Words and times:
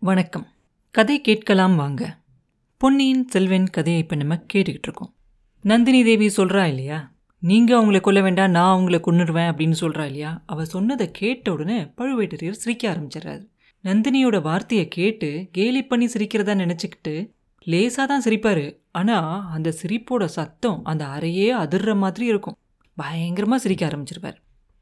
வணக்கம். 0.00 0.46
கதை 0.90 1.20
கேட்கலாம் 1.20 1.76
வாங்க. 1.76 2.18
பொன்னியின் 2.76 3.28
செல்வன் 3.28 3.70
கதையை 3.70 4.02
இப்போ 4.02 4.16
நம்ம 4.16 4.34
கேட்டுக்கிட்டு 4.54 4.86
இருக்கோம். 4.88 5.14
நந்தினி 5.60 6.04
தேவி 6.04 6.26
சொல்கிறா 6.26 6.66
இல்லையா? 6.66 7.14
நீங்கள் 7.38 7.78
அவங்கள 7.78 8.00
கொல்ல 8.00 8.20
வேண்டாம் 8.20 8.50
நான் 8.50 8.80
அவங்கள 8.80 8.90
கொன்னுடுவேன் 8.90 9.50
அப்படின்னு 9.50 9.72
சொல்கிறா 9.80 10.04
இல்லையா? 10.04 10.42
அவள் 10.46 10.64
சொன்னதை 10.64 11.10
கேட்ட 11.10 11.52
உடனே 11.52 11.82
பழுவேட்டரையர் 11.82 12.50
சிரிக்க 12.50 12.92
ஆரம்பிச்சிடுறாரு. 12.92 13.44
நந்தினியோட 13.84 14.42
வார்த்தையை 14.42 14.88
கேட்டு 14.88 15.48
கேலி 15.52 15.82
பண்ணி 15.82 16.06
சிரிக்கிறதா 16.06 16.54
நினச்சிக்கிட்டு 16.62 17.30
லேசாக 17.58 18.08
தான் 18.08 18.22
சிரிப்பார். 18.24 18.76
ஆனால் 18.90 19.50
அந்த 19.52 19.74
சிரிப்போட 19.82 20.24
சத்தம் 20.24 20.84
அந்த 20.84 21.04
அறையே 21.04 21.52
அதிர்ற 21.56 21.96
மாதிரி 21.96 22.26
இருக்கும். 22.26 22.56
பயங்கரமாக 22.96 23.60
சிரிக்க 23.60 23.88
ஆரம்பிச்சிருப்பார் 23.88 24.36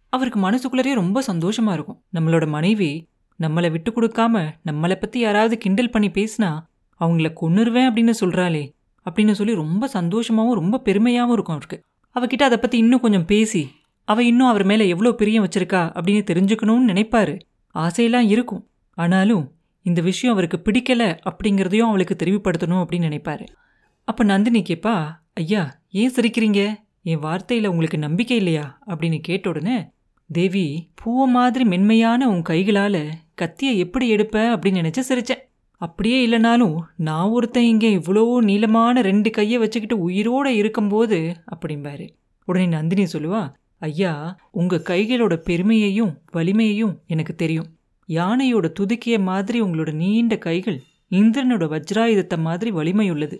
அவருக்கு 0.09 0.51
மனசுக்குள்ளரே 0.51 0.95
ரொம்ப 0.95 1.23
சந்தோஷமாக 1.23 1.75
இருக்கும். 1.75 2.03
நம்மளோட 2.15 2.47
மனைவி 2.47 3.09
நம்மளை 3.41 3.71
விட்டு 3.71 3.91
கொடுக்காம 3.91 4.51
நம்மளை 4.67 4.95
பத்தி 4.95 5.19
யாராவது 5.19 5.59
கிண்டல் 5.59 5.91
பண்ணி 5.91 6.09
பேசினா 6.09 6.59
அவங்கள 7.01 7.33
கொன்னுருவேன் 7.41 7.91
அப்படின்னு 7.91 8.13
சொல்றாளே 8.21 8.75
அப்படின்னு 9.05 9.33
சொல்லி 9.33 9.55
ரொம்ப 9.55 9.91
சந்தோஷமாகவும் 9.93 10.53
ரொம்ப 10.53 10.83
பெருமையாகவும் 10.85 11.33
இருக்கும் 11.33 11.55
அவருக்கு. 11.55 11.85
அவகிட்ட 12.15 12.43
அதை 12.43 12.59
பத்தி 12.59 12.79
இன்னும் 12.79 13.01
கொஞ்சம் 13.01 13.25
பேசி 13.25 13.71
அவள் 14.05 14.25
இன்னும் 14.25 14.47
அவர் 14.47 14.65
மேலே 14.65 14.89
எவ்வளோ 14.89 15.13
பிரியம் 15.13 15.45
வச்சிருக்கா 15.45 15.81
அப்படின்னு 15.99 16.23
தெரிஞ்சுக்கணும்னு 16.31 16.89
நினைப்பாரு. 16.89 17.41
ஆசையெல்லாம் 17.75 18.29
இருக்கும். 18.29 18.67
ஆனாலும் 18.91 19.53
இந்த 19.83 20.01
விஷயம் 20.01 20.37
அவருக்கு 20.37 20.63
பிடிக்கல 20.65 21.19
அப்படிங்கிறதையும் 21.31 21.89
அவளுக்கு 21.89 22.17
தெரிவுபடுத்தணும் 22.25 22.87
அப்படின்னு 22.87 23.11
நினைப்பாரு. 23.11 23.47
அப்ப 24.05 24.25
நந்தினி 24.25 24.63
கேப்பா 24.63 25.09
ஐயா 25.35 25.79
ஏன் 25.91 26.13
சிரிக்கிறீங்க? 26.15 26.75
என் 27.03 27.23
வார்த்தையில 27.23 27.67
உங்களுக்கு 27.67 27.99
நம்பிக்கை 27.99 28.37
இல்லையா? 28.37 28.79
அப்படின்னு 28.87 29.19
கேட்ட 29.21 29.49
உடனே 29.49 29.89
தேவி 30.33 30.91
பூவ 30.95 31.27
மாதிரி 31.27 31.65
மென்மையான 31.65 32.29
உன் 32.29 32.43
கைகளால 32.49 33.11
கத்தியை 33.41 33.73
எப்படி 33.79 34.07
எடுப்ப 34.15 34.37
அப்படின்னு 34.53 34.81
நினச்சி 34.81 35.03
சிரிச்சேன். 35.09 35.43
அப்படியே 35.81 36.19
இல்லைனாலும் 36.27 36.77
நான் 36.97 37.29
ஒருத்தன் 37.29 37.71
இங்கே 37.73 37.89
இவ்வளோ 37.97 38.23
நீளமான 38.41 39.01
ரெண்டு 39.01 39.31
கையை 39.31 39.59
வச்சுக்கிட்டு 39.59 39.97
உயிரோட 40.09 40.47
இருக்கும்போது 40.61 41.19
அப்படிம்பாரு. 41.55 42.07
உடனே 42.49 42.67
நந்தினி 42.67 43.05
சொல்லுவா 43.13 43.43
ஐயா 43.79 44.13
உங்க 44.51 44.83
கைகளோட 44.89 45.35
பெருமையையும் 45.49 46.13
வலிமையையும் 46.33 46.95
எனக்கு 47.07 47.35
தெரியும். 47.35 47.69
யானையோட 48.09 48.67
துதுக்கிய 48.79 49.17
மாதிரி 49.23 49.61
உங்களோட 49.63 49.93
நீண்ட 49.93 50.35
கைகள் 50.39 50.79
இந்திரனோட 51.11 51.65
வஜ்ராயுதத்தை 51.75 52.39
மாதிரி 52.39 52.71
வலிமையுள்ளது. 52.71 53.37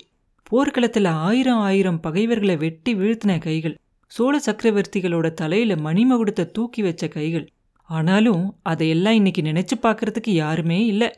போர்க்களத்தில் 0.51 1.11
ஆயிரம் 1.27 1.61
ஆயிரம் 1.69 2.01
பகைவர்களை 2.01 2.57
வெட்டி 2.57 2.93
வீழ்த்தின 2.95 3.35
கைகள் 3.39 3.77
சோழ 4.13 4.35
சக்கரவர்த்திகளோட 4.47 5.27
தலையில 5.33 5.75
மணிமகுடத்தை 5.87 6.45
தூக்கி 6.51 6.83
வச்ச 6.83 7.09
கைகள் 7.09 7.47
ஆனாலும் 7.89 8.43
அதையெல்லாம் 8.63 9.15
இன்னைக்கு 9.15 9.43
நினைச்சு 9.43 9.77
பார்க்கறதுக்கு 9.83 10.31
யாருமே 10.31 10.87
இல்லை. 10.87 11.09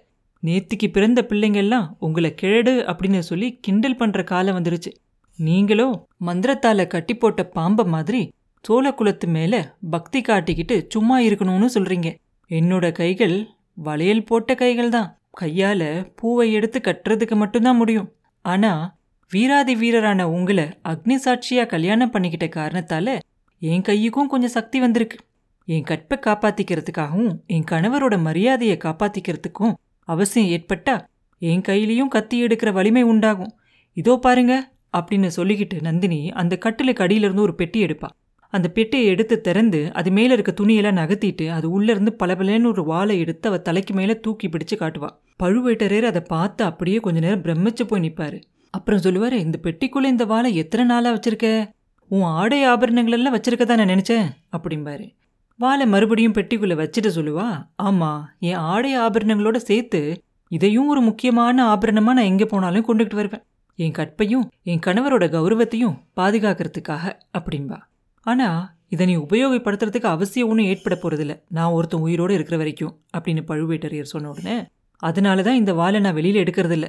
நேத்திக்கு 0.42 0.88
பிறந்த 0.92 1.26
பிள்ளைங்கள்லாம் 1.28 1.86
உங்களை 1.98 2.34
கிழடு 2.42 2.72
அப்படின்னு 2.90 3.18
சொல்லி 3.18 3.58
கிண்டல் 3.60 3.96
பண்ற 3.96 4.22
காலம் 4.24 4.56
வந்துருச்சு. 4.58 4.90
நீங்களோ 5.38 6.06
மந்திரத்தால 6.26 6.86
கட்டி 6.86 7.14
போட்ட 7.14 7.42
பாம்பை 7.44 7.84
மாதிரி 7.84 8.32
சோழ 8.64 8.94
குலத்து 8.94 9.26
மேல 9.28 9.54
பக்தி 9.90 10.20
காட்டிக்கிட்டு 10.20 10.76
சும்மா 10.88 11.20
இருக்கணும்னு 11.20 11.68
சொல்றீங்க. 11.74 12.08
என்னோட 12.50 12.92
கைகள் 12.92 13.36
வளையல் 13.74 14.24
போட்ட 14.24 14.54
கைகள் 14.54 14.88
தான். 14.88 15.08
கையால 15.40 15.82
பூவை 16.16 16.52
எடுத்து 16.52 16.78
கட்டுறதுக்கு 16.78 17.34
மட்டும்தான் 17.34 17.76
முடியும். 17.76 18.08
ஆனா 18.44 18.72
வீராதி 19.32 19.74
வீரரான 19.76 20.22
உங்களை 20.22 20.64
அக்னி 20.88 21.16
சாட்சியா 21.24 21.66
கல்யாணம் 21.66 22.12
பண்ணிக்கிட்ட 22.12 22.46
காரணத்தால 22.56 23.18
என் 23.58 23.86
கையுக்கும் 23.88 24.32
கொஞ்சம் 24.32 24.56
சக்தி 24.58 24.80
வந்திருக்கு. 24.80 25.18
என் 25.68 25.82
கற்பை 25.82 26.16
காப்பாத்திக்கிறதுக்காகவும் 26.18 27.32
என் 27.46 27.64
கணவரோட 27.70 28.20
மரியாதையை 28.22 28.76
காப்பாத்திக்கிறதுக்கும் 28.84 29.74
அவசியம் 30.00 30.50
ஏற்பட்டா 30.50 31.04
என் 31.38 31.60
கையிலையும் 31.60 32.08
கத்தி 32.08 32.46
எடுக்கிற 32.46 32.72
வலிமை 32.72 33.02
உண்டாகும். 33.02 33.52
இதோ 33.92 34.16
பாருங்க 34.16 34.72
அப்படின்னு 34.98 35.30
சொல்லிக்கிட்டு 35.36 35.80
நந்தினி 35.80 36.30
அந்த 36.30 36.56
கட்டிலுக்கு 36.56 37.02
அடியிலிருந்து 37.02 37.42
ஒரு 37.42 37.54
பெட்டி 37.54 37.84
எடுப்பா. 37.84 38.08
அந்த 38.48 38.68
பெட்டியை 38.68 39.06
எடுத்து 39.06 39.40
திறந்து 39.40 39.92
அது 39.92 40.10
மேல 40.10 40.32
இருக்க 40.32 40.64
துணியெல்லாம் 40.64 40.98
நகர்த்திட்டு 41.00 41.48
அது 41.48 41.70
உள்ள 41.70 41.90
இருந்து 41.90 42.16
பளபளன்னு 42.22 42.66
ஒரு 42.66 42.84
வாளை 42.84 43.18
எடுத்து 43.18 43.48
அவ 43.48 43.58
தலைக்கு 43.58 43.94
மேல 43.94 44.14
தூக்கி 44.14 44.48
பிடிச்சு 44.48 44.76
காட்டுவா. 44.76 45.10
பழுவேட்டரையர் 45.42 46.02
அதை 46.02 46.20
பார்த்து 46.20 46.64
அப்படியே 46.64 46.98
கொஞ்ச 46.98 47.20
நேரம் 47.20 47.42
பிரமிச்சு 47.42 47.86
போய் 47.86 48.00
நிப்பாரு. 48.00 48.40
அப்புறம் 48.70 49.00
சொல்லுவாரு 49.00 49.32
இந்த 49.32 49.58
பெட்டிக்குள்ள 49.62 50.04
இந்த 50.04 50.24
வாளை 50.24 50.56
எத்தனை 50.56 50.86
நாளா 50.86 51.12
வச்சிருக்க? 51.12 51.70
உன் 52.08 52.22
ஆடை 52.22 52.64
ஆபரணங்கள் 52.64 53.12
எல்லாம் 53.12 53.34
வச்சிருக்கதா 53.34 53.76
நான் 53.76 53.94
நினைச்சேன் 53.94 54.28
அப்படிம்பாரு. 54.56 55.16
வாளை 55.60 55.86
மறுபடியும் 55.86 56.34
பெட்டிக்குள்ள 56.34 56.74
வச்சுட்டு 56.80 57.10
சொல்லுவா? 57.14 57.46
ஆமா 57.82 58.10
என் 58.38 58.60
ஆடை 58.72 58.90
ஆபரணங்களோட 58.98 59.56
சேர்த்து 59.56 60.00
இதையும் 60.50 60.88
ஒரு 60.88 61.00
முக்கியமான 61.00 61.56
ஆபரணமா 61.74 62.12
நான் 62.18 62.30
எங்க 62.32 62.44
போனாலும் 62.44 62.86
கொண்டுகிட்டு 62.88 63.14
வருவேன். 63.14 63.42
என் 63.78 63.92
கற்பையும் 63.92 64.44
என் 64.62 64.84
கணவரோட 64.86 65.24
கௌரவத்தையும் 65.34 65.96
பாதுகாக்கிறதுக்காக 66.16 67.04
அப்படின்பா 67.38 67.78
ஆனா 68.26 68.48
இதை 68.88 69.06
நீ 69.06 69.16
உபயோகப்படுத்துறதுக்கு 69.16 70.08
அவசியம் 70.14 70.48
ஒன்றும் 70.48 70.66
ஏற்பட 70.66 70.94
போறதில்ல. 71.02 71.34
நான் 71.48 71.72
ஒருத்தன் 71.72 72.00
உயிரோடு 72.00 72.34
இருக்கிற 72.34 72.56
வரைக்கும் 72.56 72.94
அப்படின்னு 73.16 73.42
பழுவேட்டரையர் 73.50 74.12
சொன்ன 74.12 74.30
உடனே 74.30 74.56
அதனால 75.02 75.42
தான் 75.42 75.54
இந்த 75.54 75.72
வாளை 75.72 76.00
நான் 76.00 76.14
வெளியில் 76.14 76.42
எடுக்கிறதில்ல. 76.44 76.86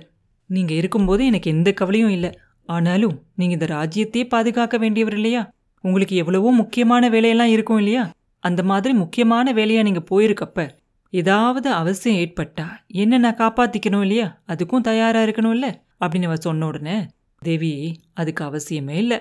நீங்கள் 0.49 0.77
இருக்கும்போது 0.77 1.25
எனக்கு 1.25 1.51
எந்த 1.51 1.69
கவலையும் 1.73 2.09
இல்லை. 2.09 2.31
ஆனாலும் 2.69 3.15
நீங்கள் 3.35 3.57
இந்த 3.59 3.67
ராஜ்யத்தையே 3.75 4.25
பாதுகாக்க 4.29 4.77
வேண்டியவர் 4.77 5.17
இல்லையா? 5.19 5.41
உங்களுக்கு 5.83 6.15
எவ்வளவோ 6.15 6.49
முக்கியமான 6.51 7.09
வேலையெல்லாம் 7.09 7.53
இருக்கும் 7.55 7.77
இல்லையா? 7.77 8.03
அந்த 8.43 8.61
மாதிரி 8.63 8.93
முக்கியமான 8.93 9.51
வேலையாக 9.59 9.87
நீங்கள் 9.87 10.09
போயிருக்கப்ப 10.11 10.67
ஏதாவது 11.13 11.69
அவசியம் 11.81 12.19
ஏற்பட்டா 12.23 12.65
என்ன 13.01 13.17
நான் 13.17 13.39
காப்பாற்றிக்கணும் 13.41 14.03
இல்லையா? 14.05 14.27
அதுக்கும் 14.51 14.85
தயாராக 14.89 15.25
இருக்கணும் 15.27 15.55
இல்லை 15.57 15.71
அப்படின்னு 16.01 16.27
அவ 16.29 16.35
சொன்ன 16.35 16.65
உடனே 16.65 16.97
தேவி 17.41 17.71
அதுக்கு 18.13 18.41
அவசியமே 18.49 18.95
இல்லை. 19.03 19.17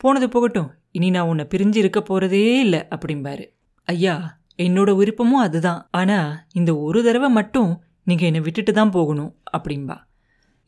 போனது 0.00 0.26
போகட்டும். 0.28 0.68
இனி 0.92 1.08
நான் 1.10 1.28
உன்னை 1.30 1.44
பிரிஞ்சு 1.52 1.78
இருக்க 1.82 2.00
போகிறதே 2.00 2.44
இல்லை 2.64 2.80
அப்படிம்பாரு. 2.94 3.44
ஐயா 3.88 4.14
என்னோட 4.56 4.90
விருப்பமும் 4.96 5.44
அதுதான். 5.46 5.80
ஆனால் 5.90 6.30
இந்த 6.52 6.70
ஒரு 6.86 7.00
தடவை 7.02 7.28
மட்டும் 7.30 7.70
நீங்கள் 8.02 8.28
என்னை 8.28 8.40
விட்டுட்டு 8.40 8.72
தான் 8.72 8.94
போகணும் 8.96 9.32
அப்படின்பா 9.56 9.96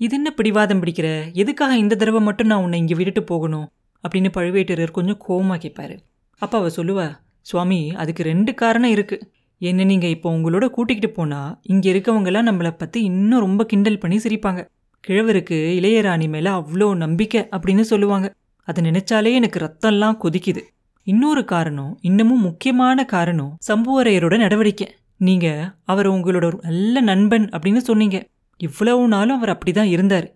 இது 0.01 0.15
என்ன 0.17 0.29
பிடிவாதம் 0.31 0.81
பிடிக்கிற? 0.83 1.09
எதுக்காக 1.33 1.73
இந்த 1.77 1.95
தடவை 1.97 2.21
மட்டும் 2.21 2.49
நான் 2.51 2.63
உன்னை 2.65 2.79
இங்கே 2.79 2.95
விட்டுட்டு 2.95 3.23
போகணும்? 3.25 3.67
அப்படின்னு 4.05 4.31
பழுவேட்டரர் 4.37 4.97
கொஞ்சம் 4.99 5.19
கோபமாக 5.19 5.59
கேட்பாரு. 5.65 5.97
அப்போ 6.43 6.57
அவ 6.59 6.71
சொல்லுவா 6.77 7.07
சுவாமி 7.43 7.93
அதுக்கு 7.95 8.23
ரெண்டு 8.23 8.55
காரணம் 8.55 8.91
இருக்கு. 8.91 9.33
என்ன 9.59 9.85
நீங்க 9.85 10.07
இப்போ 10.07 10.37
உங்களோட 10.37 10.67
கூட்டிக்கிட்டு 10.67 11.15
போனா 11.15 11.61
இங்க 11.63 11.91
இருக்கவங்கெல்லாம் 11.91 12.49
நம்மளை 12.51 12.75
பத்தி 12.79 13.03
இன்னும் 13.03 13.41
ரொம்ப 13.41 13.65
கிண்டல் 13.65 13.99
பண்ணி 13.99 14.17
சிரிப்பாங்க. 14.17 14.69
கிழவருக்கு 15.09 15.59
இளையராணி 15.79 16.29
மேல 16.29 16.51
அவ்வளோ 16.51 16.97
நம்பிக்கை 16.97 17.49
அப்படின்னு 17.51 17.81
சொல்லுவாங்க. 17.81 18.35
அதை 18.65 18.85
நினைச்சாலே 18.85 19.33
எனக்கு 19.33 19.59
ரத்தம்லாம் 19.59 20.19
கொதிக்குது. 20.25 20.63
இன்னொரு 21.05 21.45
காரணம் 21.45 21.99
இன்னமும் 22.01 22.41
முக்கியமான 22.41 23.05
காரணம் 23.05 23.59
சம்புவரையரோட 23.69 24.39
நடவடிக்கை. 24.39 24.89
நீங்க 25.17 25.75
அவர் 25.85 26.11
உங்களோட 26.11 26.45
ஒரு 26.45 26.59
நல்ல 26.63 27.01
நண்பன் 27.01 27.49
அப்படின்னு 27.49 27.77
சொன்னீங்க. 27.77 28.25
இவ்வளவு 28.57 29.09
நாளும் 29.09 29.37
அவர் 29.37 29.59
அப்படிதான் 29.59 29.93
இருந்தார். 29.95 30.35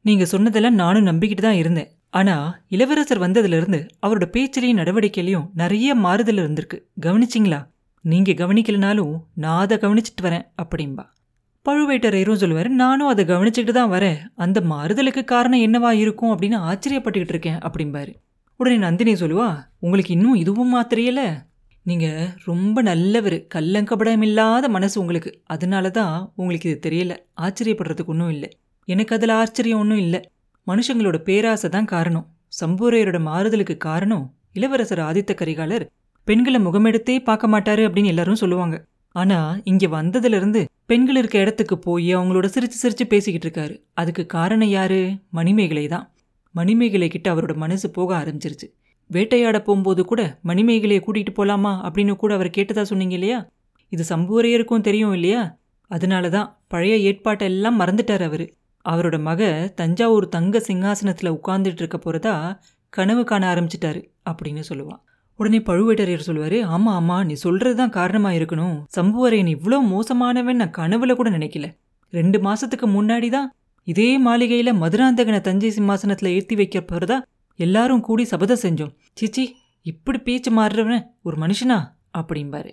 நீங்க 0.00 0.24
சொன்னதெல்லாம் 0.24 0.74
நானும் 0.74 1.06
நம்பிக்கிட்டு 1.06 1.44
தான் 1.48 1.54
இருந்தேன். 1.54 1.95
ஆனா 2.18 2.34
இளவரசர் 2.68 3.20
வந்ததுலேருந்து 3.20 3.80
அவரோட 4.06 4.24
பேச்சிலையும் 4.36 4.80
நடவடிக்கையிலையும் 4.80 5.48
நிறைய 5.54 5.94
மாறுதல் 5.94 6.36
இருந்திருக்கு. 6.36 6.78
கவனிச்சிங்களா? 7.00 7.60
நீங்க 8.04 8.32
கவனிக்கலனாலும் 8.32 9.14
நான் 9.34 9.60
அதை 9.60 9.76
கவனிச்சிட்டு 9.76 10.22
வரேன் 10.22 10.46
அப்படின்பா 10.62 11.04
பழுவேட்டரையரும் 11.66 12.40
சொல்லுவார் 12.40 12.68
நானும் 12.68 13.08
அதை 13.08 13.24
கவனிச்சுக்கிட்டு 13.24 13.72
தான் 13.72 13.92
வரேன். 13.92 14.18
அந்த 14.34 14.58
மாறுதலுக்கு 14.60 15.22
காரணம் 15.24 15.60
என்னவா 15.60 15.90
இருக்கும் 15.90 16.32
அப்படின்னு 16.32 16.58
ஆச்சரியப்பட்டுக்கிட்டு 16.68 17.32
இருக்கேன் 17.34 17.58
அப்படிம்பாரு. 17.58 18.12
உடனே 18.60 18.76
நந்தினி 18.76 19.12
சொல்லுவா 19.12 19.48
உங்களுக்கு 19.78 20.12
இன்னும் 20.12 20.34
இதுவும் 20.34 20.74
மாத்திரையில? 20.74 21.22
நீங்க 21.86 22.06
ரொம்ப 22.44 22.82
நல்லவர். 22.82 23.36
கல்லங்கபடம் 23.54 24.22
இல்லாத 24.22 24.68
மனசு 24.68 24.96
உங்களுக்கு. 25.00 25.30
அதனால 25.46 25.90
தான் 25.90 26.14
உங்களுக்கு 26.36 26.68
இது 26.70 26.80
தெரியல. 26.86 27.14
ஆச்சரியப்படுறதுக்கு 27.40 28.12
ஒன்றும் 28.14 28.30
இல்லை. 28.30 28.50
எனக்கு 28.88 29.14
அதில் 29.14 29.34
ஆச்சரியம் 29.40 29.78
ஒன்றும் 29.78 29.98
இல்லை. 29.98 30.20
மனுஷங்களோட 30.66 31.16
பேராசை 31.18 31.70
தான் 31.70 31.84
காரணம். 31.84 32.26
சம்பூரையரோட 32.60 33.18
மாறுதலுக்கு 33.20 33.76
காரணம் 33.76 34.24
இளவரசர் 34.52 34.98
ஆதித்த 34.98 35.32
கரிகாலர். 35.34 35.84
பெண்களை 36.24 36.60
முகமெடுத்தே 36.60 37.16
பார்க்க 37.24 37.52
மாட்டாரு 37.54 37.82
அப்படின்னு 37.86 38.04
எல்லாரும் 38.04 38.34
சொல்லுவாங்க. 38.34 38.76
ஆனா 39.14 39.60
இங்க 39.64 39.86
வந்ததுல 39.86 40.38
இருந்து 40.40 40.60
பெண்கள் 40.86 41.16
இருக்க 41.16 41.38
இடத்துக்கு 41.38 41.78
போய் 41.78 42.16
அவங்களோட 42.16 42.46
சிரிச்சு 42.54 42.78
சிரிச்சு 42.82 43.04
பேசிக்கிட்டு 43.08 43.46
இருக்காரு. 43.46 43.74
அதுக்கு 43.94 44.26
காரணம் 44.26 44.68
யாரு? 44.68 45.00
மணிமேகலை 45.30 45.88
தான். 45.88 46.10
மணிமேகலை 46.54 47.08
கிட்ட 47.08 47.34
அவரோட 47.34 47.54
மனசு 47.54 47.90
போக 47.90 48.10
ஆரம்பிச்சிருச்சு. 48.16 48.66
வேட்டையாட 49.10 49.58
போகும்போது 49.58 50.04
கூட 50.04 50.38
மணிமேகலையை 50.44 51.00
கூட்டிகிட்டு 51.00 51.32
போலாமா 51.36 51.72
அப்படின்னு 51.86 52.16
கூட 52.16 52.34
அவர் 52.34 52.56
கேட்டதா 52.56 52.82
சொன்னீங்க 52.82 53.14
இல்லையா? 53.14 53.48
இது 53.92 54.04
சம்புவரையருக்கும் 54.16 54.80
தெரியும் 54.80 55.12
இல்லையா? 55.12 55.58
அதனால 55.90 56.28
தான் 56.28 56.48
பழைய 56.68 56.94
ஏற்பாட்டெல்லாம் 57.10 57.78
மறந்துட்டார் 57.80 58.22
அவர். 58.22 58.46
அவரோட 58.86 59.16
மக 59.28 59.42
தஞ்சாவூர் 59.74 60.26
தங்க 60.28 60.58
சிங்காசனத்தில் 60.68 61.34
உட்கார்ந்துட்டு 61.36 61.82
இருக்க 61.82 61.98
போகிறதா 61.98 62.34
கனவு 62.92 63.22
காண 63.24 63.42
ஆரம்பிச்சிட்டாரு 63.52 64.00
அப்படின்னு 64.30 64.62
சொல்லுவான். 64.68 65.00
உடனே 65.38 65.58
பழுவேட்டரையர் 65.68 66.26
சொல்லுவாரு 66.26 66.58
ஆமாம் 66.74 66.94
ஆமாம் 66.94 67.24
நீ 67.24 67.34
சொல்கிறது 67.44 67.76
தான் 67.76 67.94
காரணமாக 67.98 68.38
இருக்கணும். 68.38 68.76
சம்புவரையன் 68.96 69.50
இவ்வளோ 69.56 69.78
மோசமானவன் 69.92 70.60
நான் 70.62 70.76
கனவுல 70.78 71.14
கூட 71.14 71.30
நினைக்கல. 71.30 71.68
ரெண்டு 72.12 72.38
மாதத்துக்கு 72.40 72.86
முன்னாடி 72.88 73.28
தான் 73.28 73.48
இதே 73.86 74.08
மாளிகையில் 74.18 74.78
மதுராந்தகனை 74.82 75.40
தஞ்சை 75.40 75.70
சிம்மாசனத்தில் 75.70 76.32
ஏற்றி 76.36 76.54
வைக்க 76.56 76.80
போகிறதா 76.80 77.18
எல்லாரும் 77.58 78.00
கூடி 78.00 78.24
சபதம் 78.24 78.64
செஞ்சோம். 78.64 78.94
சிச்சி 79.20 79.44
இப்படி 79.86 80.18
பேச்சு 80.18 80.50
மாறுறவன் 80.50 81.04
ஒரு 81.22 81.36
மனுஷனா? 81.36 81.78
அப்படிம்பாரு. 82.18 82.72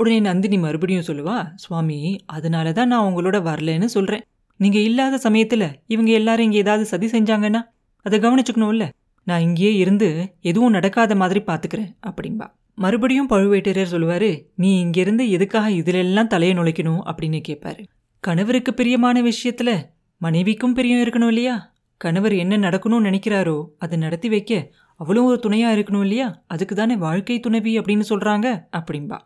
உடனே 0.00 0.18
நந்தினி 0.20 0.58
மறுபடியும் 0.58 1.08
சொல்லுவா 1.08 1.36
சுவாமி 1.54 1.98
அதனால 2.26 2.72
தான் 2.72 2.90
நான் 2.92 3.06
உங்களோட 3.08 3.38
வரலன்னு 3.48 3.88
சொல்கிறேன் 3.96 4.24
நீங்க 4.62 4.78
இல்லாத 4.78 5.20
சமயத்துல 5.26 5.64
இவங்க 5.86 6.10
எல்லாரும் 6.12 6.44
இங்க 6.44 6.56
ஏதாவது 6.56 6.84
சதி 6.84 7.06
செஞ்சாங்கன்னா 7.06 7.60
அதை 8.06 8.16
கவனிச்சுக்கணும்ல. 8.18 8.84
நான் 9.26 9.40
இங்கேயே 9.40 9.72
இருந்து 9.74 10.08
எதுவும் 10.40 10.70
நடக்காத 10.70 11.14
மாதிரி 11.14 11.40
பாத்துக்கிறேன் 11.46 11.90
அப்படின்பா. 12.06 12.46
மறுபடியும் 12.78 13.28
பழுவேட்டரையர் 13.30 13.92
சொல்லுவாரு 13.94 14.30
நீ 14.56 14.70
இங்கிருந்து 14.80 15.24
எதுக்காக 15.30 15.70
இதிலெல்லாம் 15.70 16.26
தலையை 16.26 16.54
நுழைக்கணும்? 16.56 17.02
அப்படின்னு 17.10 17.40
கேட்பாரு 17.48 17.82
கணவருக்கு 18.24 18.72
பிரியமான 18.74 19.22
விஷயத்துல 19.22 19.70
மனைவிக்கும் 20.20 20.74
பிரியம் 20.74 21.02
இருக்கணும் 21.02 21.26
இல்லையா? 21.26 21.54
கணவர் 22.00 22.34
என்ன 22.34 22.54
நடக்கணும்னு 22.58 23.06
நினைக்கிறாரோ 23.08 23.56
அதை 23.78 23.96
நடத்தி 23.98 24.28
வைக்க 24.28 24.52
அவ்வளோ 25.00 25.22
ஒரு 25.22 25.38
துணையா 25.42 25.70
இருக்கணும் 25.76 26.04
இல்லையா? 26.06 26.28
அதுக்கு 26.46 26.74
தானே 26.74 26.96
வாழ்க்கை 26.96 27.36
துணைவி 27.40 27.72
அப்படின்னு 27.78 28.04
சொல்றாங்க 28.08 28.46
அப்படின்பா. 28.76 29.18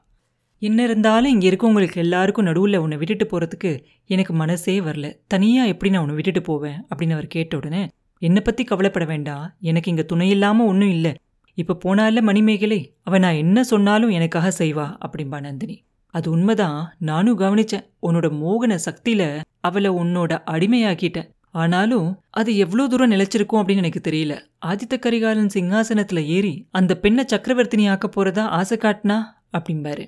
என்ன 0.58 0.82
இருந்தாலும் 0.82 1.30
இங்கே 1.30 1.50
இருக்கவங்களுக்கு 1.50 1.96
எல்லாருக்கும் 1.96 2.44
நடுவில் 2.44 2.76
உன்னை 2.76 2.96
விட்டுட்டு 2.96 3.26
போகிறதுக்கு 3.32 3.84
எனக்கு 4.06 4.34
மனசே 4.34 4.80
வரல. 4.80 5.12
தனியாக 5.26 5.68
எப்படி 5.68 5.92
நான் 5.92 6.00
உன்னை 6.00 6.14
விட்டுட்டு 6.14 6.42
போவேன்? 6.42 6.86
அப்படின்னு 6.90 7.10
அவர் 7.10 7.26
கேட்ட 7.26 7.56
உடனே 7.56 7.88
என்னை 8.18 8.42
பற்றி 8.42 8.64
கவலைப்பட 8.64 9.04
வேண்டாம் 9.04 9.54
எனக்கு 9.60 9.90
இங்கே 9.90 10.04
துணை 10.04 10.30
இல்லாமல் 10.30 10.66
ஒன்றும் 10.66 10.88
இல்லை. 10.88 11.14
இப்போ 11.54 11.76
போனால 11.84 12.20
மணிமேகலை 12.20 12.94
அவன் 13.02 13.20
நான் 13.20 13.34
என்ன 13.34 13.62
சொன்னாலும் 13.62 14.10
எனக்காக 14.10 14.52
செய்வா 14.58 14.96
அப்படிம்பா 15.06 15.40
நந்தினி. 15.40 15.84
அது 16.10 16.30
உண்மைதான். 16.30 16.94
நானும் 16.98 17.38
கவனிச்சேன். 17.38 17.86
உன்னோட 18.02 18.26
மோகன 18.42 18.78
சக்தியில 18.84 19.40
அவளை 19.60 19.90
உன்னோட 19.90 20.38
அடிமையாக்கிட்டேன். 20.50 21.28
ஆனாலும் 21.50 22.20
அது 22.30 22.56
எவ்வளோ 22.56 22.88
தூரம் 22.88 23.10
நிலைச்சிருக்கும் 23.10 23.60
அப்படின்னு 23.60 23.76
எனக்கு 23.76 24.10
தெரியல. 24.10 24.38
ஆதித்த 24.66 24.98
கரிகாலன் 24.98 25.54
சிங்காசனத்தில் 25.54 26.24
ஏறி 26.24 26.66
அந்த 26.70 26.96
பெண்ணை 26.96 27.24
சக்கரவர்த்தினி 27.28 27.88
ஆக்க 27.88 28.08
போகிறதா 28.08 28.48
ஆசை 28.48 28.78
காட்டினா? 28.80 29.18
அப்படிம்பாரு. 29.52 30.04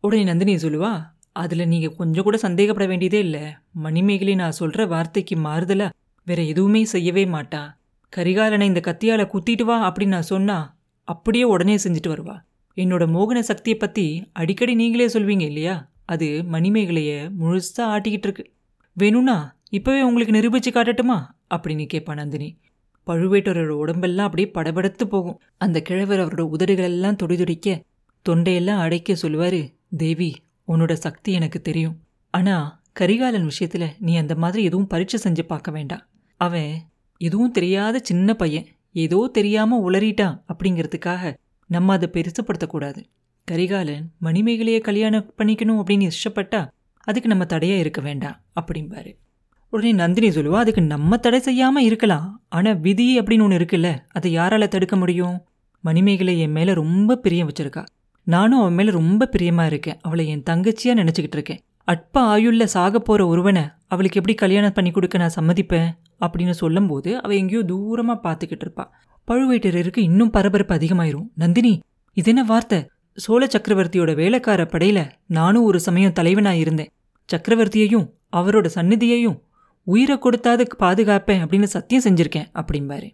உடனே 0.00 0.24
நந்தினி 0.24 0.54
சொல்லுவா 0.54 1.02
அதில் 1.32 1.68
நீங்கள் 1.68 1.94
கொஞ்சம் 1.94 2.24
கூட 2.24 2.36
சந்தேகப்பட 2.36 2.86
வேண்டியதே 2.86 3.18
இல்லை. 3.18 3.40
மணிமேகலை 3.72 4.34
நான் 4.34 4.50
சொல்கிற 4.50 4.86
வார்த்தைக்கு 4.86 5.36
மாறுதலா 5.36 5.90
வேற 6.24 6.42
எதுவுமே 6.42 6.84
செய்யவே 6.84 7.24
மாட்டா. 7.24 7.76
கரிகாலனை 8.16 8.62
இந்த 8.62 8.80
கத்தியால் 8.84 9.30
குத்திட்டு 9.32 9.62
வா 9.62 9.92
அப்படின்னு 9.92 10.06
நான் 10.06 10.22
சொன்னா 10.22 10.76
அப்படியே 11.04 11.44
உடனே 11.44 11.76
செஞ்சுட்டு 11.76 12.08
வருவா. 12.08 12.40
என்னோட 12.76 13.04
மோகன 13.06 13.38
சக்தியை 13.38 13.78
பற்றி 13.78 14.28
அடிக்கடி 14.32 14.74
நீங்களே 14.74 15.06
சொல்வீங்க 15.06 15.40
இல்லையா? 15.40 15.90
அது 16.04 16.44
மணிமேகலையை 16.52 17.30
முழுசாக 17.40 17.88
ஆட்டிக்கிட்டு 17.88 18.26
இருக்கு. 18.28 18.50
வேணும்னா 18.92 19.56
இப்போவே 19.70 20.00
உங்களுக்கு 20.00 20.34
நிரூபிச்சு 20.34 20.74
காட்டட்டுமா? 20.74 21.26
அப்படின்னு 21.54 21.88
கேட்பா 21.94 22.14
நந்தினி. 22.14 22.58
பழுவேட்டரோட 23.06 23.68
உடம்பெல்லாம் 23.68 24.26
அப்படியே 24.26 24.50
படபடத்து 24.54 25.04
போகும். 25.04 25.40
அந்த 25.58 25.82
கிழவர் 25.82 26.18
அவரோட 26.18 26.40
உதடுகள் 26.40 26.84
எல்லாம் 26.84 27.16
துடிதுடிக்க 27.16 27.80
தொண்டையெல்லாம் 28.28 28.78
அடைக்க 28.78 29.16
சொல்லுவாரு. 29.22 29.76
தேவி 29.92 30.30
உன்னோட 30.68 30.92
சக்தி 30.92 31.32
எனக்கு 31.32 31.58
தெரியும். 31.62 31.96
ஆனால் 32.34 32.66
கரிகாலன் 32.92 33.44
விஷயத்தில் 33.44 33.88
நீ 33.98 34.16
அந்த 34.16 34.34
மாதிரி 34.34 34.62
எதுவும் 34.64 34.86
பரீட்சை 34.86 35.18
செஞ்சு 35.24 35.42
பார்க்க 35.42 35.70
வேண்டாம். 35.70 36.02
அவன் 36.40 36.72
எதுவும் 37.20 37.52
தெரியாத 37.52 37.98
சின்ன 37.98 38.34
பையன் 38.34 38.66
ஏதோ 38.94 39.18
தெரியாமல் 39.32 39.84
உளறிட்டான் 39.86 40.36
அப்படிங்கிறதுக்காக 40.52 41.32
நம்ம 41.70 41.92
அதை 41.92 42.08
பெருசுப்படுத்தக்கூடாது 42.12 43.00
கரிகாலன் 43.48 44.04
மணிமேகலையை 44.22 44.80
கல்யாணம் 44.80 45.30
பண்ணிக்கணும் 45.38 45.80
அப்படின்னு 45.80 46.10
இஷ்டப்பட்டா 46.10 46.60
அதுக்கு 47.00 47.28
நம்ம 47.28 47.44
தடையாக 47.44 47.80
இருக்க 47.80 48.00
வேண்டாம் 48.00 48.36
அப்படிம்பாரு. 48.60 49.10
உடனே 49.72 49.92
நந்தினி 49.92 50.28
சொல்லுவா 50.28 50.58
அதுக்கு 50.64 50.82
நம்ம 50.82 51.16
தடை 51.16 51.38
செய்யாமல் 51.40 51.84
இருக்கலாம். 51.84 52.26
ஆனால் 52.48 52.80
விதி 52.80 53.06
அப்படின்னு 53.20 53.42
ஒன்று 53.42 53.58
இருக்குல்ல 53.58 53.88
அதை 54.08 54.28
யாரால 54.36 54.68
தடுக்க 54.68 54.96
முடியும்? 54.96 55.36
மணிமேகலை 55.84 56.34
என் 56.40 56.50
மேலே 56.50 56.72
ரொம்ப 56.72 57.16
பிரியம் 57.16 57.48
வச்சுருக்கா. 57.48 57.84
நானும் 58.34 58.60
அவன் 58.60 58.76
மேலே 58.78 58.90
ரொம்ப 58.98 59.28
பிரியமாக 59.34 59.70
இருக்கேன். 59.70 59.98
அவளை 60.06 60.24
என் 60.32 60.44
தங்கச்சியாக 60.50 60.98
நினச்சிக்கிட்டு 61.00 61.38
இருக்கேன் 61.38 61.60
அற்ப 61.92 62.22
ஆயுள்ல 62.32 62.64
சாக 62.72 62.98
போகிற 62.98 63.22
ஒருவனை 63.32 63.62
அவளுக்கு 63.92 64.18
எப்படி 64.20 64.34
கல்யாணம் 64.42 64.74
பண்ணி 64.76 64.90
கொடுக்க 64.90 65.18
நான் 65.18 65.36
சம்மதிப்பேன்? 65.36 65.88
அப்படின்னு 66.24 66.54
சொல்லும்போது 66.62 67.10
அவள் 67.22 67.38
எங்கேயோ 67.42 67.62
தூரமாக 67.70 68.18
பார்த்துக்கிட்டு 68.26 68.64
இருப்பாள் 68.66 68.90
பழுவேட்டரருக்கு 69.28 70.00
இன்னும் 70.08 70.32
பரபரப்பு 70.36 70.74
அதிகமாயிரும். 70.74 71.26
நந்தினி 71.34 71.72
இது 72.16 72.30
என்ன 72.32 72.44
வார்த்தை? 72.52 72.78
சோழ 73.18 73.42
சக்கரவர்த்தியோட 73.46 74.10
வேலைக்கார 74.14 74.62
படையில 74.72 74.98
நானும் 75.38 75.66
ஒரு 75.70 75.78
சமயம் 75.80 76.16
தலைவனாக 76.18 76.62
இருந்தேன். 76.64 76.90
சக்கரவர்த்தியையும் 77.28 78.06
அவரோட 78.36 78.66
சந்நிதியையும் 78.74 79.38
உயிரை 79.86 80.16
கொடுத்தாது 80.18 80.62
பாதுகாப்பேன் 80.84 81.42
அப்படின்னு 81.44 81.68
சத்தியம் 81.76 82.04
செஞ்சுருக்கேன் 82.06 82.48
அப்படிம்பாரு. 82.60 83.08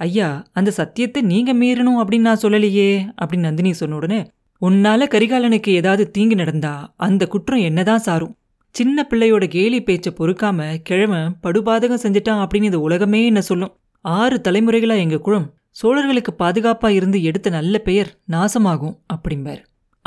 ஐயா 0.00 0.28
அந்த 0.52 0.70
சத்தியத்தை 0.70 1.20
நீங்கள் 1.32 1.58
மீறணும் 1.58 1.98
அப்படின்னு 2.02 2.28
நான் 2.28 2.42
சொல்லலையே 2.42 2.90
அப்படின்னு 3.20 3.48
நந்தினி 3.48 3.72
சொன்ன 3.80 3.96
உடனே 3.96 4.20
உன்னால 4.60 5.06
கரிகாலனுக்கு 5.08 5.68
ஏதாவது 5.68 6.10
தீங்கு 6.10 6.34
நடந்தா 6.34 6.94
அந்த 6.96 7.26
குற்றம் 7.26 7.58
என்னதான் 7.58 7.98
சாரும்? 7.98 8.36
சின்ன 8.70 9.06
பிள்ளையோட 9.10 9.48
கேலி 9.48 9.82
பேச்சை 9.82 10.14
பொறுக்காம 10.18 10.76
கிழவன் 10.82 11.36
படுபாதகம் 11.42 11.98
செஞ்சுட்டான் 12.02 12.46
அப்படின்னு 12.46 12.62
இந்த 12.62 12.80
உலகமே 12.80 13.26
என்ன 13.26 13.40
சொல்லும்? 13.40 13.76
ஆறு 14.00 14.40
தலைமுறைகளா 14.48 14.98
எங்க 14.98 15.18
குளம் 15.18 15.54
சோழர்களுக்கு 15.82 16.28
பாதுகாப்பா 16.38 16.88
இருந்து 16.88 17.22
எடுத்த 17.22 17.50
நல்ல 17.50 17.78
பெயர் 17.78 18.18
நாசமாகும் 18.30 18.98
அப்படிம்பார். 19.14 19.58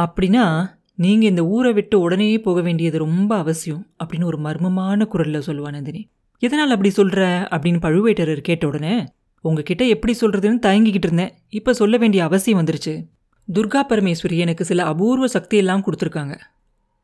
அப்படின்னா 0.02 0.66
நீங்க 0.96 1.26
இந்த 1.26 1.46
ஊரை 1.46 1.74
விட்டு 1.74 2.00
உடனே 2.00 2.40
போக 2.40 2.62
வேண்டியது 2.62 2.98
ரொம்ப 2.98 3.38
அவசியம் 3.38 3.88
அப்படின்னு 4.04 4.24
ஒரு 4.24 4.40
மர்மமான 4.40 5.08
குரல்ல 5.14 5.42
சொல்லுவா 5.48 5.72
நந்தினி. 5.72 6.10
எதனால் 6.40 6.70
அப்படி 6.70 6.92
சொல்ற? 6.98 7.20
அப்படின்னு 7.52 7.80
பழுவேட்டரர் 7.82 8.42
கேட்ட 8.42 8.68
உடனே 8.68 9.06
உங்ககிட்ட 9.42 9.86
எப்படி 9.86 10.18
சொல்றதுன்னு 10.22 10.60
தயங்கிக்கிட்டு 10.62 11.06
இருந்தேன். 11.06 11.34
இப்ப 11.50 11.74
சொல்ல 11.74 11.98
வேண்டிய 11.98 12.24
அவசியம் 12.24 12.64
வந்துருச்சு. 12.64 13.04
துர்கா 13.48 13.81
பரமேஸ்வரி 13.90 14.38
எனக்கு 14.38 14.66
சில 14.66 14.84
அபூர்வ 14.84 15.25
சக்தியெல்லாம் 15.34 15.84
கொடுத்துருக்காங்க. 15.86 16.36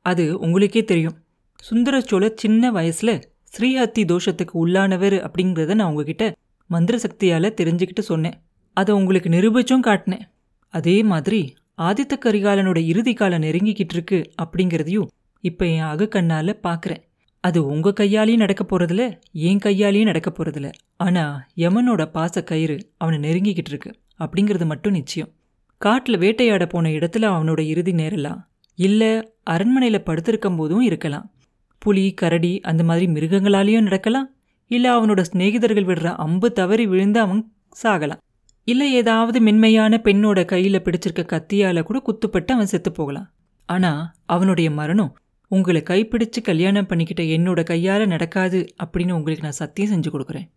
அது 0.05 0.39
உங்களுக்கே 0.39 0.83
தெரியும். 0.83 1.15
சுந்தர 1.59 1.95
சோழர் 2.01 2.37
சின்ன 2.37 2.71
வயசுல 2.71 3.11
ஸ்ரீஹத்தி 3.53 4.03
தோஷத்துக்கு 4.11 4.55
உள்ளானவர் 4.63 5.15
அப்படிங்கிறத 5.25 5.73
நான் 5.73 5.89
உங்ககிட்ட 5.89 6.25
மந்திர 6.69 6.97
சக்தியால் 6.97 7.55
தெரிஞ்சுக்கிட்டு 7.61 7.99
சொன்னேன். 7.99 8.37
அதை 8.73 8.91
உங்களுக்கு 8.95 9.29
நிரூபிச்சும் 9.29 9.85
காட்டினேன். 9.87 10.25
அதே 10.73 11.03
மாதிரி 11.03 11.41
ஆதித்த 11.77 12.13
கரிகாலனோட 12.25 12.77
இறுதி 12.91 13.13
காலம் 13.13 13.41
நெருங்கிக்கிட்டு 13.41 13.95
இருக்கு 13.97 14.19
அப்படிங்கிறதையும் 14.41 15.09
இப்போ 15.43 15.65
என் 15.65 15.89
அகக்கண்ணால் 15.93 16.53
பார்க்குறேன் 16.67 17.03
அது 17.43 17.59
உங்கள் 17.65 17.97
கையாலையும் 17.99 18.43
நடக்க 18.43 18.63
போறதில்ல 18.63 19.03
என் 19.31 19.61
கையாலையும் 19.65 20.09
நடக்க 20.11 20.29
போறதில்ல. 20.29 20.69
ஆனால் 20.97 21.35
யமனோட 21.55 22.05
பாச 22.15 22.43
கயிறு 22.43 22.77
அவனை 22.97 23.19
நெருங்கிக்கிட்டு 23.19 23.71
இருக்கு 23.73 23.91
அப்படிங்கிறது 24.19 24.65
மட்டும் 24.65 24.93
நிச்சயம். 24.93 25.31
காட்டில் 25.79 26.17
வேட்டையாட 26.17 26.65
போன 26.65 26.89
இடத்துல 26.89 27.25
அவனோட 27.33 27.59
இறுதி 27.59 27.91
நேரலாம் 27.91 28.39
இல்லை 28.75 29.11
அரண்மனையில் 29.43 30.03
படுத்திருக்கும் 30.03 30.55
போதும் 30.55 30.81
இருக்கலாம். 30.81 31.31
புலி 31.77 32.13
கரடி 32.13 32.61
அந்த 32.61 32.83
மாதிரி 32.83 33.05
மிருகங்களாலேயும் 33.11 33.81
நடக்கலாம். 33.81 34.29
இல்லை 34.67 34.89
அவனோட 34.91 35.23
சிநேகிதர்கள் 35.33 35.87
விடுற 35.89 36.05
அம்பு 36.15 36.51
தவறி 36.51 36.87
விழுந்து 36.87 37.19
அவன் 37.19 37.51
சாகலாம். 37.83 38.21
இல்லை 38.63 38.93
ஏதாவது 38.93 39.41
மென்மையான 39.41 40.01
பெண்ணோட 40.03 40.45
கையில் 40.45 40.81
பிடிச்சிருக்க 40.81 41.23
கத்தியால 41.33 41.83
கூட 41.83 42.01
குத்துப்பட்டு 42.05 42.45
அவன் 42.45 42.65
செத்து 42.65 42.91
போகலாம். 42.91 43.31
ஆனா 43.65 44.13
அவனுடைய 44.25 44.71
மரணம் 44.71 45.17
உங்களை 45.47 45.83
கைப்பிடிச்சு 45.85 46.41
கல்யாணம் 46.43 46.87
பண்ணிக்கிட்ட 46.87 47.23
என்னோட 47.35 47.63
கையால 47.69 48.07
நடக்காது 48.07 48.65
அப்படின்னு 48.83 49.11
உங்களுக்கு 49.11 49.43
நான் 49.43 49.61
சத்தியம் 49.61 49.91
செஞ்சு 49.91 50.05
கொடுக்குறேன். 50.13 50.49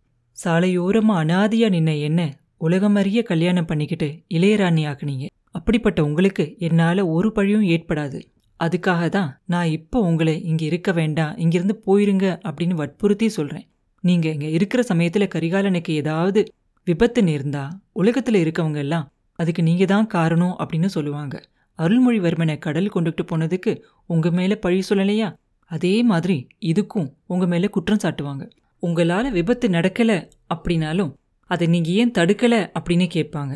சாலையோரமா 0.43 1.15
அனாதியா 1.23 1.69
நின்ன 1.69 2.01
என்ன? 2.01 2.37
உலகமறிய 2.61 3.23
கல்யாணம் 3.23 3.65
பண்ணிக்கிட்டு 3.65 4.07
இளையராணி 4.29 4.83
ஆக்குனீங்க. 4.89 5.25
அப்படிப்பட்ட 5.51 6.03
உங்களுக்கு 6.03 6.55
என்னால 6.57 7.07
ஒரு 7.07 7.31
பழியும் 7.31 7.63
ஏற்படாது. 7.63 8.19
அதுக்காக 8.59 9.09
தான் 9.09 9.41
நான் 9.45 9.67
இப்போ 9.67 9.99
உங்களை 9.99 10.43
இங்க 10.43 10.65
இருக்க 10.65 10.91
வேண்டாம் 10.91 11.37
இங்கிருந்து 11.37 11.75
போயிருங்க 11.87 12.25
அப்படின்னு 12.49 12.73
வற்புறுத்தி 12.73 13.29
சொல்றேன். 13.29 13.65
நீங்க 14.03 14.29
இங்க 14.29 14.45
இருக்கிற 14.45 14.83
சமயத்துல 14.93 15.27
கரிகாலனுக்கு 15.35 15.91
ஏதாவது 15.91 16.43
விபத்து 16.87 17.21
நேர்ந்தா 17.21 17.63
உலகத்துல 17.95 18.39
இருக்கவங்க 18.43 18.77
எல்லாம் 18.77 19.11
அதுக்கு 19.39 19.63
நீங்க 19.63 19.85
தான் 19.85 20.07
காரணம் 20.07 20.55
அப்படின்னு 20.59 20.85
சொல்லுவாங்க. 20.85 21.35
அருள்மொழிவர்மனை 21.79 22.57
கடல் 22.57 22.91
கொண்டுட்டு 22.95 23.23
போனதுக்கு 23.31 23.71
உங்க 24.05 24.31
மேல 24.31 24.55
பழி 24.55 24.81
சொல்லலையா? 24.89 25.29
அதே 25.71 26.03
மாதிரி 26.03 26.47
இதுக்கும் 26.65 27.09
உங்க 27.25 27.45
மேல 27.47 27.67
குற்றம் 27.67 28.03
சாட்டுவாங்க. 28.03 28.43
உங்களால 28.81 29.31
விபத்து 29.31 29.69
நடக்கல 29.69 30.11
அப்படின்னாலும் 30.53 31.11
அதை 31.49 31.65
நீங்கள் 31.67 31.97
ஏன் 32.01 32.15
தடுக்கலை 32.17 32.59
அப்படின்னு 32.77 33.07
கேட்பாங்க. 33.15 33.55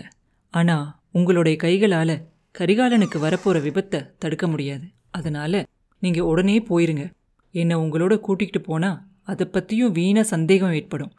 ஆனால் 0.54 0.88
உங்களுடைய 1.12 1.56
கைகளால் 1.58 2.16
கரிகாலனுக்கு 2.56 3.18
வரப்போகிற 3.20 3.58
விபத்தை 3.62 4.00
தடுக்க 4.20 4.46
முடியாது. 4.48 4.86
அதனால் 5.12 5.60
நீங்கள் 6.02 6.30
உடனே 6.32 6.58
போயிருங்க. 6.70 7.04
என்னை 7.56 7.76
உங்களோட 7.84 8.14
கூட்டிகிட்டு 8.26 8.62
போனால் 8.62 9.00
அதை 9.24 9.46
பற்றியும் 9.48 9.92
வீண 9.92 10.18
சந்தேகம் 10.24 10.76
ஏற்படும். 10.80 11.14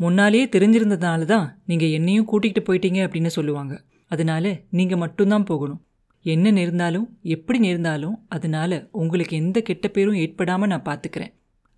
முன்னாலேயே 0.00 0.44
தெரிஞ்சிருந்ததுனால 0.54 1.24
தான் 1.24 1.46
நீங்கள் 1.66 1.94
என்னையும் 1.98 2.28
கூட்டிகிட்டு 2.30 2.62
போயிட்டீங்க 2.68 3.00
அப்படின்னு 3.06 3.30
சொல்லுவாங்க. 3.38 3.74
அதனால் 4.10 4.50
நீங்கள் 4.70 5.02
மட்டும்தான் 5.04 5.48
போகணும். 5.50 5.80
என்ன 6.24 6.46
நேர்ந்தாலும் 6.50 7.06
எப்படி 7.34 7.58
நேர்ந்தாலும் 7.58 8.16
அதனால் 8.28 8.76
உங்களுக்கு 8.92 9.34
எந்த 9.36 9.58
கெட்ட 9.60 9.86
பேரும் 9.88 10.20
ஏற்படாமல் 10.24 10.70
நான் 10.72 10.88
பார்த்துக்கிறேன் 10.88 11.32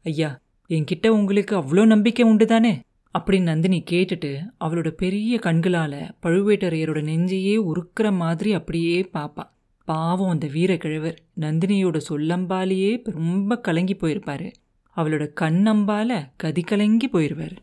ஐயா 0.05 0.31
என்கிட்ட 0.71 1.07
உங்களுக்கு 1.19 1.55
அவ்வளோ 1.57 1.85
நம்பிக்கை 1.85 2.25
உண்டு 2.25 2.47
தானே 2.47 2.73
அப்படின்னு 3.19 3.43
நந்தினி 3.43 3.83
கேட்டுட்டு 3.91 4.31
அவளோட 4.61 4.89
பெரிய 4.89 5.39
கண்களால் 5.39 5.99
பழுவேட்டரையரோட 6.23 7.01
நெஞ்சையே 7.03 7.57
உருக்கிற 7.69 8.17
மாதிரி 8.17 8.53
அப்படியே 8.53 9.11
பார்ப்பா 9.13 9.45
பாவம் 9.85 10.31
அந்த 10.31 10.47
வீரக்கிழவர். 10.47 11.17
நந்தினியோட 11.41 12.01
சொல்லம்பாலேயே 12.09 12.93
ரொம்ப 13.05 13.59
கலங்கி 13.59 13.95
போயிருப்பாரு. 13.95 14.51
அவளோட 14.97 15.25
கண்ணம்பால 15.41 16.29
கதி 16.37 16.63
கலங்கி 16.63 17.09
போயிடுவார் 17.13 17.57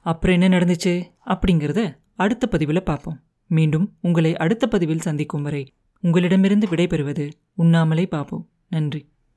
அப்புறம் 0.00 0.40
என்ன 0.40 0.58
நடந்துச்சு? 0.58 0.94
அப்படிங்கிறத 1.26 1.80
அடுத்த 2.16 2.46
பதிவில் 2.46 2.82
பார்ப்போம் 2.82 3.20
மீண்டும் 3.46 3.92
உங்களை 4.00 4.36
அடுத்த 4.36 4.66
பதிவில் 4.66 4.98
சந்திக்கும் 4.98 5.42
வரை 5.42 5.72
உங்களிடமிருந்து 6.00 6.66
விடைபெறுவது 6.66 7.30
உண்ணாமலே 7.54 8.06
பார்ப்போம் 8.06 8.48
நன்றி. 8.68 9.08